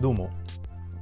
[0.00, 0.30] どうも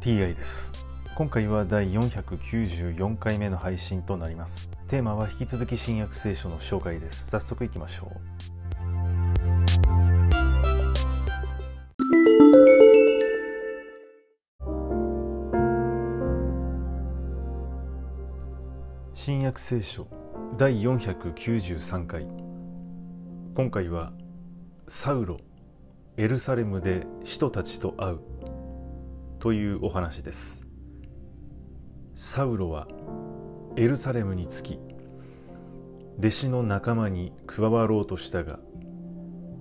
[0.00, 0.72] TI です。
[1.16, 4.70] 今回は第494回目の配信となります。
[4.88, 7.28] テーマは引き続き新約聖書の紹介です。
[7.28, 8.10] 早速いきましょう。
[19.12, 20.08] 新約聖書
[20.56, 22.26] 第493回。
[23.54, 24.14] 今回は
[24.88, 25.36] サウロ
[26.16, 28.35] エルサレムで使徒たちと会う。
[29.38, 30.66] というお話です。
[32.14, 32.88] サウロは
[33.76, 34.78] エルサレムに着き
[36.18, 38.58] 弟子の仲間に加わろうとしたが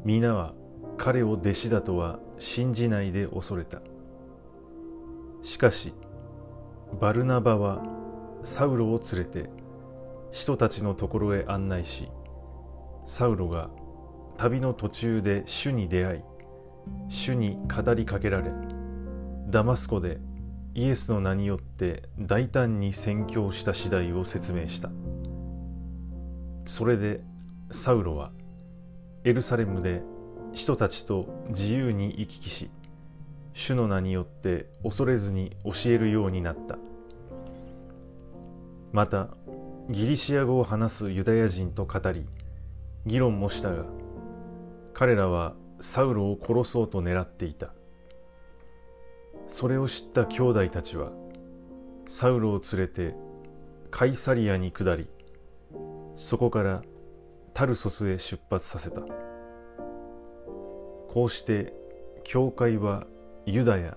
[0.05, 0.53] 皆は
[0.97, 3.81] 彼を弟子だとは信じないで恐れた。
[5.43, 5.93] しかし
[6.99, 7.83] バルナバは
[8.43, 9.49] サウロを連れて
[10.31, 12.09] 使徒たちのところへ案内し
[13.05, 13.69] サウロが
[14.37, 16.21] 旅の途中で主に出会い
[17.09, 18.51] 主に語りかけられ
[19.47, 20.17] ダマスコで
[20.73, 24.89] イエスの名によって大胆に宣教した次第を説明した。
[26.65, 27.21] それで
[27.71, 28.31] サウロは
[29.23, 30.01] エルサレムで
[30.53, 32.71] 人たちと自由に行き来し
[33.53, 36.77] 主の名によって恐れずに教えるようになった。
[38.91, 39.29] また
[39.89, 42.25] ギリシア語を話すユダヤ人と語り
[43.05, 43.85] 議論もしたが
[44.93, 47.73] 彼らはサウロを殺そうと狙っていた。
[49.47, 51.11] それを知った兄弟たちは
[52.07, 53.15] サウロを連れて
[53.91, 55.07] カイサリアに下り
[56.17, 56.81] そこから
[57.53, 59.01] タルソスへ出発させた。
[61.15, 61.73] こうして
[62.25, 63.05] 教会は
[63.45, 63.95] ユダヤ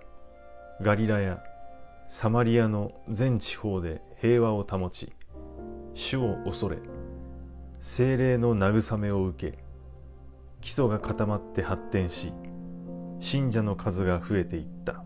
[0.80, 1.42] ガリラヤ
[2.06, 5.12] サマリアの全地方で平和を保ち
[5.94, 6.78] 主を恐れ
[7.80, 9.58] 精霊の慰めを受け
[10.60, 12.32] 基礎が固まって発展し
[13.18, 15.04] 信者の数が増えていった。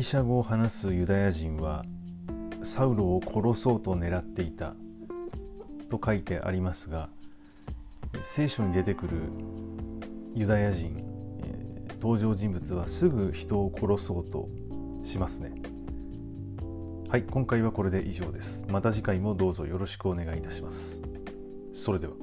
[0.00, 1.84] リシャ語を話すユダヤ人は
[2.62, 4.72] サウロを殺そうと狙っていた
[5.90, 7.10] と書いてありますが
[8.22, 9.10] 聖書に出てくる
[10.34, 11.04] ユダヤ人
[12.00, 14.48] 登場人物はすぐ人を殺そうと
[15.04, 15.52] しますね。
[17.10, 18.64] はい今回はこれで以上です。
[18.70, 21.02] また次回もどうぞよろしくお願いいたします。
[21.74, 22.14] それでは。